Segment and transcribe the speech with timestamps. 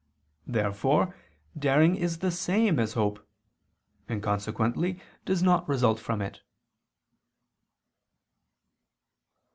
[0.47, 1.15] Therefore
[1.55, 3.23] daring is the same as hope;
[4.09, 6.41] and consequently does not result from it.